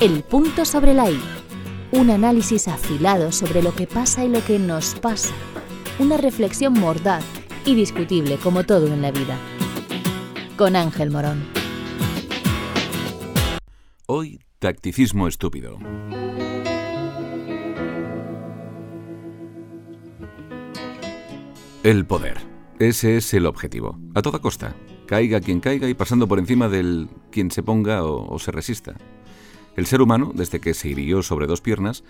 El 0.00 0.22
punto 0.22 0.64
sobre 0.64 0.94
la 0.94 1.10
I. 1.10 1.20
Un 1.90 2.10
análisis 2.10 2.68
afilado 2.68 3.32
sobre 3.32 3.64
lo 3.64 3.74
que 3.74 3.88
pasa 3.88 4.24
y 4.24 4.28
lo 4.28 4.44
que 4.44 4.60
nos 4.60 4.94
pasa. 4.94 5.34
Una 5.98 6.16
reflexión 6.16 6.72
mordaz 6.74 7.24
y 7.64 7.74
discutible 7.74 8.36
como 8.36 8.62
todo 8.62 8.86
en 8.86 9.02
la 9.02 9.10
vida. 9.10 9.36
Con 10.56 10.76
Ángel 10.76 11.10
Morón. 11.10 11.42
Hoy, 14.06 14.38
tacticismo 14.60 15.26
estúpido. 15.26 15.78
El 21.82 22.06
poder. 22.06 22.38
Ese 22.78 23.16
es 23.16 23.34
el 23.34 23.46
objetivo. 23.46 23.98
A 24.14 24.22
toda 24.22 24.38
costa. 24.38 24.76
Caiga 25.06 25.40
quien 25.40 25.58
caiga 25.58 25.88
y 25.88 25.94
pasando 25.94 26.28
por 26.28 26.38
encima 26.38 26.68
del 26.68 27.08
quien 27.32 27.50
se 27.50 27.64
ponga 27.64 28.04
o, 28.04 28.38
se 28.38 28.52
resista. 28.52 28.94
El 29.78 29.86
ser 29.86 30.02
humano, 30.02 30.32
desde 30.34 30.58
que 30.58 30.74
se 30.74 30.88
hirió 30.88 31.22
sobre 31.22 31.46
dos 31.46 31.60
piernas, 31.60 32.02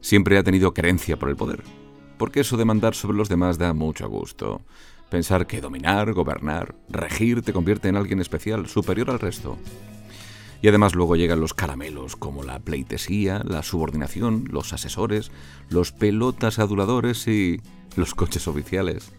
siempre 0.00 0.38
ha 0.38 0.42
tenido 0.42 0.74
querencia 0.74 1.16
por 1.16 1.28
el 1.28 1.36
poder. 1.36 1.62
Porque 2.18 2.40
eso 2.40 2.56
de 2.56 2.64
mandar 2.64 2.96
sobre 2.96 3.16
los 3.16 3.28
demás 3.28 3.58
da 3.58 3.74
mucho 3.74 4.08
gusto. 4.08 4.62
Pensar 5.08 5.46
que 5.46 5.60
dominar, 5.60 6.14
gobernar, 6.14 6.74
regir 6.88 7.42
te 7.42 7.52
convierte 7.52 7.86
en 7.86 7.94
alguien 7.94 8.20
especial, 8.20 8.66
superior 8.66 9.08
al 9.08 9.20
resto. 9.20 9.56
Y 10.62 10.66
además 10.66 10.96
luego 10.96 11.14
llegan 11.14 11.38
los 11.38 11.54
caramelos 11.54 12.16
como 12.16 12.42
la 12.42 12.58
pleitesía, 12.58 13.40
la 13.44 13.62
subordinación, 13.62 14.48
los 14.50 14.72
asesores, 14.72 15.30
los 15.70 15.92
pelotas 15.92 16.58
aduladores 16.58 17.28
y 17.28 17.60
los 17.94 18.16
coches 18.16 18.48
oficiales. 18.48 19.12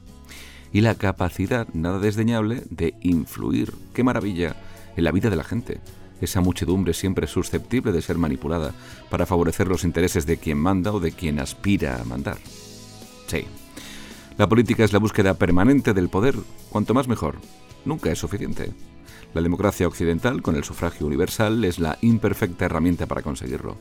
Y 0.73 0.81
la 0.81 0.95
capacidad 0.95 1.69
nada 1.73 1.99
desdeñable 1.99 2.63
de 2.69 2.95
influir, 2.99 3.73
qué 3.93 4.03
maravilla, 4.03 4.57
en 4.97 5.05
la 5.05 5.13
vida 5.13 5.29
de 5.29 5.37
la 5.37 5.45
gente. 5.45 5.79
Esa 6.23 6.39
muchedumbre 6.39 6.93
siempre 6.93 7.27
susceptible 7.27 7.91
de 7.91 8.01
ser 8.01 8.17
manipulada 8.17 8.73
para 9.09 9.25
favorecer 9.25 9.67
los 9.67 9.83
intereses 9.83 10.25
de 10.25 10.37
quien 10.37 10.57
manda 10.57 10.93
o 10.93 11.01
de 11.01 11.11
quien 11.11 11.37
aspira 11.37 11.99
a 11.99 12.05
mandar. 12.05 12.37
Sí, 13.27 13.43
la 14.37 14.47
política 14.47 14.85
es 14.85 14.93
la 14.93 14.99
búsqueda 14.99 15.33
permanente 15.33 15.93
del 15.93 16.07
poder, 16.07 16.35
cuanto 16.69 16.93
más 16.93 17.09
mejor. 17.09 17.35
Nunca 17.83 18.09
es 18.09 18.19
suficiente. 18.19 18.71
La 19.33 19.41
democracia 19.41 19.85
occidental, 19.85 20.41
con 20.41 20.55
el 20.55 20.63
sufragio 20.63 21.05
universal, 21.07 21.65
es 21.65 21.77
la 21.77 21.97
imperfecta 21.99 22.63
herramienta 22.63 23.05
para 23.05 23.21
conseguirlo. 23.21 23.75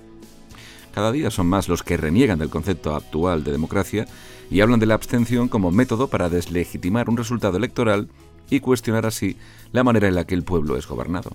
Cada 0.92 1.12
día 1.12 1.30
son 1.30 1.46
más 1.46 1.68
los 1.68 1.84
que 1.84 1.96
reniegan 1.96 2.40
del 2.40 2.50
concepto 2.50 2.96
actual 2.96 3.44
de 3.44 3.52
democracia 3.52 4.08
y 4.50 4.62
hablan 4.62 4.80
de 4.80 4.86
la 4.86 4.94
abstención 4.94 5.46
como 5.46 5.70
método 5.70 6.08
para 6.08 6.28
deslegitimar 6.28 7.08
un 7.08 7.18
resultado 7.18 7.56
electoral 7.56 8.08
y 8.50 8.58
cuestionar 8.58 9.06
así 9.06 9.36
la 9.70 9.84
manera 9.84 10.08
en 10.08 10.16
la 10.16 10.26
que 10.26 10.34
el 10.34 10.42
pueblo 10.42 10.76
es 10.76 10.88
gobernado. 10.88 11.30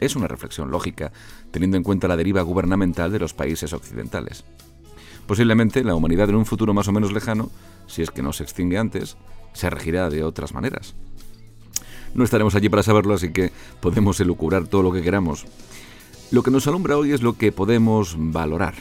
Es 0.00 0.16
una 0.16 0.28
reflexión 0.28 0.70
lógica, 0.70 1.12
teniendo 1.50 1.76
en 1.76 1.82
cuenta 1.82 2.08
la 2.08 2.16
deriva 2.16 2.42
gubernamental 2.42 3.10
de 3.12 3.18
los 3.18 3.34
países 3.34 3.72
occidentales. 3.72 4.44
Posiblemente 5.26 5.84
la 5.84 5.94
humanidad 5.94 6.30
en 6.30 6.36
un 6.36 6.46
futuro 6.46 6.72
más 6.72 6.88
o 6.88 6.92
menos 6.92 7.12
lejano, 7.12 7.50
si 7.86 8.02
es 8.02 8.10
que 8.10 8.22
no 8.22 8.32
se 8.32 8.44
extingue 8.44 8.78
antes, 8.78 9.16
se 9.52 9.70
regirá 9.70 10.08
de 10.10 10.24
otras 10.24 10.54
maneras. 10.54 10.94
No 12.14 12.24
estaremos 12.24 12.54
allí 12.54 12.68
para 12.68 12.82
saberlo, 12.82 13.14
así 13.14 13.32
que 13.32 13.52
podemos 13.80 14.18
elucubrar 14.20 14.66
todo 14.66 14.82
lo 14.82 14.92
que 14.92 15.02
queramos. 15.02 15.46
Lo 16.30 16.42
que 16.42 16.50
nos 16.50 16.66
alumbra 16.66 16.96
hoy 16.96 17.12
es 17.12 17.22
lo 17.22 17.36
que 17.36 17.52
podemos 17.52 18.16
valorar. 18.18 18.74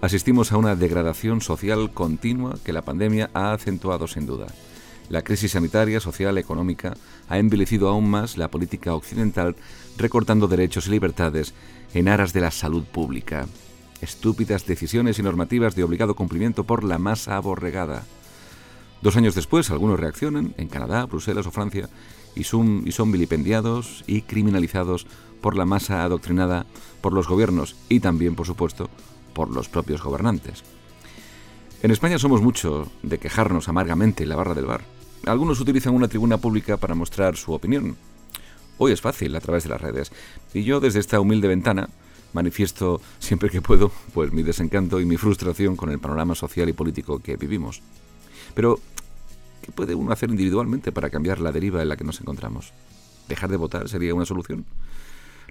Asistimos 0.00 0.52
a 0.52 0.58
una 0.58 0.76
degradación 0.76 1.40
social 1.40 1.92
continua 1.92 2.58
que 2.62 2.74
la 2.74 2.82
pandemia 2.82 3.30
ha 3.32 3.52
acentuado 3.52 4.06
sin 4.06 4.26
duda. 4.26 4.46
La 5.08 5.22
crisis 5.22 5.52
sanitaria, 5.52 6.00
social, 6.00 6.38
económica 6.38 6.94
ha 7.28 7.38
envilecido 7.38 7.88
aún 7.88 8.08
más 8.08 8.38
la 8.38 8.50
política 8.50 8.94
occidental, 8.94 9.54
recortando 9.98 10.48
derechos 10.48 10.86
y 10.86 10.90
libertades 10.90 11.54
en 11.92 12.08
aras 12.08 12.32
de 12.32 12.40
la 12.40 12.50
salud 12.50 12.84
pública. 12.84 13.46
Estúpidas 14.00 14.66
decisiones 14.66 15.18
y 15.18 15.22
normativas 15.22 15.76
de 15.76 15.84
obligado 15.84 16.16
cumplimiento 16.16 16.64
por 16.64 16.84
la 16.84 16.98
masa 16.98 17.36
aborregada. 17.36 18.04
Dos 19.02 19.16
años 19.16 19.34
después, 19.34 19.70
algunos 19.70 20.00
reaccionan, 20.00 20.54
en 20.56 20.68
Canadá, 20.68 21.04
Bruselas 21.04 21.46
o 21.46 21.50
Francia, 21.50 21.90
y 22.34 22.44
son, 22.44 23.12
vilipendiados 23.12 24.02
y 24.06 24.22
criminalizados 24.22 25.06
por 25.40 25.56
la 25.56 25.66
masa 25.66 26.04
adoctrinada 26.04 26.66
por 27.00 27.12
los 27.12 27.28
gobiernos 27.28 27.76
y 27.88 28.00
también, 28.00 28.34
por 28.34 28.46
supuesto, 28.46 28.88
por 29.34 29.50
los 29.50 29.68
propios 29.68 30.02
gobernantes. 30.02 30.64
En 31.82 31.90
España 31.90 32.18
somos 32.18 32.40
mucho 32.40 32.90
de 33.02 33.18
quejarnos 33.18 33.68
amargamente 33.68 34.22
en 34.22 34.30
la 34.30 34.36
barra 34.36 34.54
del 34.54 34.64
bar. 34.64 34.93
Algunos 35.26 35.60
utilizan 35.60 35.94
una 35.94 36.08
tribuna 36.08 36.38
pública 36.38 36.76
para 36.76 36.94
mostrar 36.94 37.36
su 37.36 37.52
opinión. 37.52 37.96
Hoy 38.78 38.92
es 38.92 39.00
fácil 39.00 39.34
a 39.36 39.40
través 39.40 39.64
de 39.64 39.70
las 39.70 39.80
redes, 39.80 40.12
y 40.52 40.64
yo 40.64 40.80
desde 40.80 41.00
esta 41.00 41.20
humilde 41.20 41.48
ventana 41.48 41.88
manifiesto 42.32 43.00
siempre 43.20 43.48
que 43.48 43.62
puedo 43.62 43.92
pues 44.12 44.32
mi 44.32 44.42
desencanto 44.42 45.00
y 45.00 45.04
mi 45.04 45.16
frustración 45.16 45.76
con 45.76 45.90
el 45.90 46.00
panorama 46.00 46.34
social 46.34 46.68
y 46.68 46.72
político 46.72 47.20
que 47.20 47.36
vivimos. 47.36 47.82
Pero 48.54 48.80
¿Qué 49.64 49.72
puede 49.72 49.94
uno 49.94 50.12
hacer 50.12 50.28
individualmente 50.28 50.92
para 50.92 51.08
cambiar 51.08 51.40
la 51.40 51.50
deriva 51.50 51.80
en 51.80 51.88
la 51.88 51.96
que 51.96 52.04
nos 52.04 52.20
encontramos? 52.20 52.74
¿Dejar 53.28 53.48
de 53.48 53.56
votar 53.56 53.88
sería 53.88 54.14
una 54.14 54.26
solución? 54.26 54.66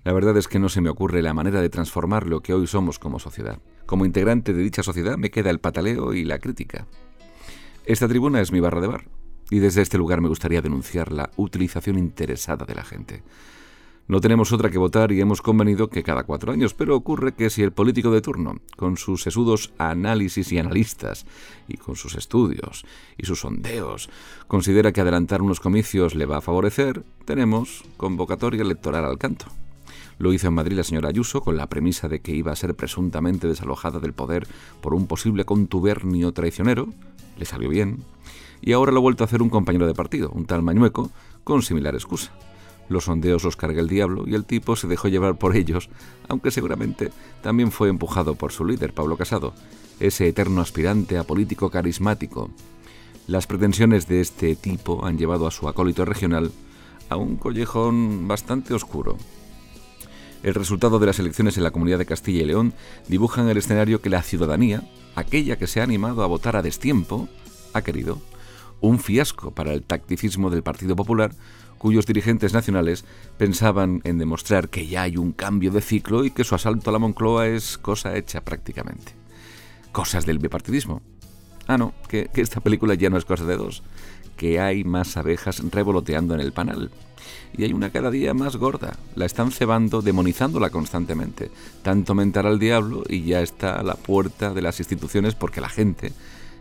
La 0.03 0.13
verdad 0.13 0.37
es 0.37 0.47
que 0.47 0.59
no 0.59 0.69
se 0.69 0.81
me 0.81 0.89
ocurre 0.91 1.23
la 1.23 1.33
manera 1.33 1.61
de 1.61 1.69
transformar 1.69 2.27
lo 2.27 2.41
que 2.41 2.53
hoy 2.53 2.67
somos 2.67 2.99
como 2.99 3.17
sociedad. 3.17 3.57
Como 3.87 4.05
integrante 4.05 4.53
de 4.53 4.61
dicha 4.61 4.83
sociedad 4.83 5.17
me 5.17 5.31
queda 5.31 5.49
el 5.49 5.59
pataleo 5.59 6.13
y 6.13 6.25
la 6.25 6.37
crítica. 6.37 6.85
Esta 7.87 8.07
tribuna 8.07 8.39
es 8.39 8.51
mi 8.51 8.59
barra 8.59 8.81
de 8.81 8.87
bar, 8.87 9.05
y 9.53 9.59
desde 9.59 9.83
este 9.83 9.99
lugar 9.99 10.19
me 10.19 10.29
gustaría 10.29 10.63
denunciar 10.63 11.11
la 11.11 11.29
utilización 11.35 11.99
interesada 11.99 12.65
de 12.65 12.73
la 12.73 12.83
gente. 12.83 13.21
No 14.07 14.19
tenemos 14.19 14.51
otra 14.51 14.71
que 14.71 14.79
votar 14.79 15.11
y 15.11 15.21
hemos 15.21 15.43
convenido 15.43 15.91
que 15.91 16.01
cada 16.01 16.23
cuatro 16.23 16.51
años, 16.51 16.73
pero 16.73 16.95
ocurre 16.95 17.35
que 17.35 17.51
si 17.51 17.61
el 17.61 17.71
político 17.71 18.09
de 18.09 18.21
turno, 18.21 18.55
con 18.75 18.97
sus 18.97 19.21
sesudos 19.21 19.71
análisis 19.77 20.51
y 20.51 20.57
analistas, 20.57 21.27
y 21.67 21.77
con 21.77 21.95
sus 21.95 22.15
estudios 22.15 22.83
y 23.15 23.27
sus 23.27 23.41
sondeos, 23.41 24.09
considera 24.47 24.91
que 24.91 25.01
adelantar 25.01 25.43
unos 25.43 25.59
comicios 25.59 26.15
le 26.15 26.25
va 26.25 26.37
a 26.37 26.41
favorecer, 26.41 27.03
tenemos 27.25 27.83
convocatoria 27.95 28.63
electoral 28.63 29.05
al 29.05 29.19
canto. 29.19 29.45
Lo 30.17 30.33
hizo 30.33 30.47
en 30.47 30.55
Madrid 30.55 30.77
la 30.77 30.83
señora 30.83 31.09
Ayuso 31.09 31.41
con 31.41 31.57
la 31.57 31.69
premisa 31.69 32.07
de 32.07 32.21
que 32.21 32.31
iba 32.35 32.51
a 32.51 32.55
ser 32.55 32.73
presuntamente 32.73 33.47
desalojada 33.47 33.99
del 33.99 34.13
poder 34.13 34.47
por 34.81 34.95
un 34.95 35.05
posible 35.05 35.45
contubernio 35.45 36.31
traicionero. 36.31 36.87
Le 37.37 37.45
salió 37.45 37.69
bien. 37.69 38.03
Y 38.65 38.71
ahora 38.71 38.93
lo 38.93 38.99
ha 38.99 39.01
vuelto 39.01 39.23
a 39.23 39.27
hacer 39.27 39.41
un 39.41 39.49
compañero 39.49 39.85
de 39.85 39.93
partido, 39.93 40.29
un 40.29 40.45
tal 40.45 40.63
Mañueco, 40.63 41.11
con 41.43 41.61
similar 41.61 41.95
excusa. 41.95 42.31
Los 42.87 43.05
sondeos 43.05 43.43
los 43.43 43.57
carga 43.57 43.81
el 43.81 43.89
diablo 43.89 44.23
y 44.25 44.35
el 44.35 44.45
tipo 44.45 44.77
se 44.77 44.87
dejó 44.87 45.09
llevar 45.09 45.37
por 45.37 45.57
ellos, 45.57 45.89
aunque 46.29 46.49
seguramente 46.49 47.11
también 47.41 47.71
fue 47.71 47.89
empujado 47.89 48.35
por 48.35 48.53
su 48.53 48.63
líder, 48.63 48.93
Pablo 48.93 49.17
Casado, 49.17 49.53
ese 49.99 50.29
eterno 50.29 50.61
aspirante 50.61 51.17
a 51.17 51.25
político 51.25 51.69
carismático. 51.69 52.51
Las 53.27 53.47
pretensiones 53.47 54.07
de 54.07 54.21
este 54.21 54.55
tipo 54.55 55.05
han 55.05 55.17
llevado 55.17 55.45
a 55.45 55.51
su 55.51 55.67
acólito 55.67 56.05
regional 56.05 56.51
a 57.09 57.17
un 57.17 57.35
collejón 57.35 58.29
bastante 58.29 58.73
oscuro. 58.73 59.17
El 60.41 60.53
resultado 60.53 60.99
de 60.99 61.07
las 61.07 61.19
elecciones 61.19 61.57
en 61.57 61.63
la 61.63 61.71
comunidad 61.71 61.97
de 61.97 62.05
Castilla 62.05 62.43
y 62.43 62.45
León 62.45 62.73
dibujan 63.09 63.49
el 63.49 63.57
escenario 63.57 64.01
que 64.01 64.09
la 64.09 64.23
ciudadanía, 64.23 64.89
aquella 65.15 65.57
que 65.57 65.67
se 65.67 65.81
ha 65.81 65.83
animado 65.83 66.23
a 66.23 66.27
votar 66.27 66.55
a 66.55 66.61
destiempo, 66.61 67.27
ha 67.73 67.81
querido. 67.81 68.21
Un 68.83 68.99
fiasco 68.99 69.51
para 69.51 69.71
el 69.71 69.83
tacticismo 69.83 70.49
del 70.49 70.61
Partido 70.61 70.97
Popular, 70.97 71.31
cuyos 71.77 72.05
dirigentes 72.05 72.53
nacionales 72.53 73.05
pensaban 73.37 74.01
en 74.03 74.17
demostrar 74.17 74.67
que 74.67 74.87
ya 74.87 75.03
hay 75.03 75.15
un 75.15 75.31
cambio 75.31 75.71
de 75.71 75.79
ciclo 75.79 76.25
y 76.25 76.31
que 76.31 76.43
su 76.43 76.53
asalto 76.53 76.89
a 76.89 76.93
la 76.93 76.99
Moncloa 76.99 77.47
es 77.47 77.77
cosa 77.77 78.17
hecha 78.17 78.41
prácticamente. 78.41 79.13
Cosas 79.93 80.25
del 80.25 80.39
bipartidismo. 80.39 81.01
Ah, 81.65 81.77
no, 81.77 81.93
que, 82.09 82.25
que 82.25 82.41
esta 82.41 82.59
película 82.59 82.95
ya 82.95 83.09
no 83.09 83.15
es 83.15 83.23
cosa 83.23 83.45
de 83.45 83.55
dos, 83.55 83.83
que 84.35 84.59
hay 84.59 84.83
más 84.83 85.15
abejas 85.15 85.63
revoloteando 85.71 86.33
en 86.33 86.41
el 86.41 86.51
panel. 86.51 86.91
Y 87.57 87.63
hay 87.63 87.71
una 87.71 87.89
cada 87.89 88.11
día 88.11 88.33
más 88.33 88.57
gorda. 88.57 88.97
La 89.15 89.25
están 89.25 89.53
cebando, 89.53 90.01
demonizándola 90.01 90.71
constantemente. 90.71 91.51
Tanto 91.83 92.15
mentar 92.15 92.47
al 92.47 92.59
diablo 92.59 93.03
y 93.07 93.21
ya 93.21 93.39
está 93.39 93.79
a 93.79 93.83
la 93.83 93.95
puerta 93.95 94.53
de 94.53 94.61
las 94.61 94.81
instituciones 94.81 95.35
porque 95.35 95.61
la 95.61 95.69
gente, 95.69 96.11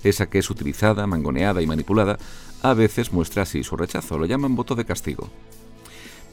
esa 0.03 0.29
que 0.29 0.39
es 0.39 0.51
utilizada, 0.51 1.07
mangoneada 1.07 1.63
y 1.63 1.67
manipulada, 1.67 2.19
a 2.63 2.75
veces 2.75 3.13
muestra 3.13 3.43
así 3.43 3.63
su 3.63 3.77
rechazo, 3.77 4.19
lo 4.19 4.27
llaman 4.27 4.55
voto 4.55 4.75
de 4.75 4.85
castigo. 4.85 5.29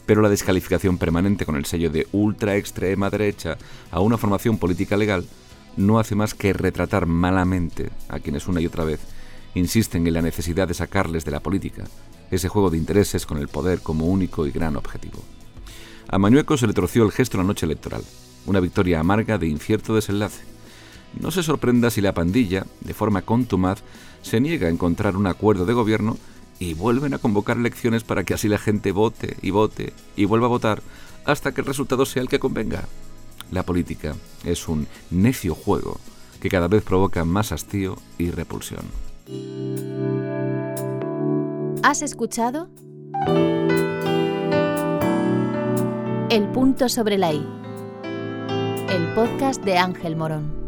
Pero 0.06 0.22
la 0.22 0.30
descalificación 0.30 0.98
permanente 0.98 1.46
con 1.46 1.56
el 1.56 1.66
sello 1.66 1.90
de 1.90 2.08
ultra 2.12 2.56
extrema 2.56 3.10
derecha 3.10 3.58
a 3.92 4.00
una 4.00 4.18
formación 4.18 4.58
política 4.58 4.98
legal 4.98 5.26
no 5.78 6.00
hace 6.00 6.16
más 6.16 6.34
que 6.34 6.54
retratar 6.54 7.06
malamente 7.06 7.90
a 8.08 8.20
quienes 8.20 8.48
una 8.48 8.62
y 8.62 8.66
otra 8.66 8.84
vez 8.84 9.00
insisten 9.56 10.06
en 10.06 10.14
la 10.14 10.22
necesidad 10.22 10.68
de 10.68 10.74
sacarles 10.74 11.26
de 11.26 11.32
la 11.32 11.40
política, 11.40 11.86
ese 12.32 12.50
juego 12.50 12.70
de 12.70 12.78
intereses 12.78 13.26
con 13.26 13.38
el 13.38 13.48
poder 13.48 13.82
como 13.82 14.06
único 14.06 14.46
y 14.46 14.52
gran 14.52 14.76
objetivo. 14.76 15.24
A 16.08 16.18
Mañueco 16.18 16.58
se 16.58 16.68
le 16.68 16.74
torció 16.74 17.04
el 17.04 17.12
gesto 17.12 17.38
la 17.38 17.44
noche 17.44 17.66
electoral, 17.66 18.04
una 18.46 18.60
victoria 18.60 19.00
amarga 19.00 19.38
de 19.38 19.48
incierto 19.48 19.96
desenlace. 19.96 20.44
No 21.18 21.32
se 21.32 21.44
sorprenda 21.44 21.90
si 21.90 22.02
la 22.02 22.14
pandilla, 22.14 22.66
de 22.82 22.94
forma 22.94 23.22
contumaz, 23.22 23.82
se 24.22 24.40
niega 24.40 24.68
a 24.68 24.72
encontrar 24.72 25.16
un 25.16 25.28
acuerdo 25.28 25.66
de 25.66 25.74
gobierno 25.74 26.18
y 26.60 26.74
vuelven 26.74 27.14
a 27.14 27.20
convocar 27.20 27.58
elecciones 27.58 28.04
para 28.04 28.24
que 28.24 28.34
así 28.34 28.48
la 28.48 28.58
gente 28.58 28.92
vote 28.92 29.38
y 29.42 29.52
vote 29.52 29.94
y 30.16 30.26
vuelva 30.26 30.48
a 30.48 30.50
votar 30.50 30.82
hasta 31.26 31.54
que 31.54 31.62
el 31.62 31.68
resultado 31.68 32.06
sea 32.06 32.22
el 32.22 32.30
que 32.30 32.40
convenga. 32.40 32.84
La 33.52 33.64
política 33.64 34.16
es 34.44 34.68
un 34.68 34.88
necio 35.10 35.56
juego 35.56 36.00
que 36.40 36.50
cada 36.50 36.68
vez 36.68 36.84
provoca 36.84 37.26
más 37.26 37.52
hastío 37.52 37.98
y 38.18 38.32
repulsión. 38.32 38.86
¿Has 41.84 42.02
escuchado? 42.02 42.70
El 46.30 46.48
punto 46.54 46.90
sobre 46.90 47.18
la 47.18 47.34
I. 47.34 47.46
El 48.90 49.14
podcast 49.16 49.64
de 49.64 49.78
Ángel 49.78 50.16
Morón. 50.16 50.59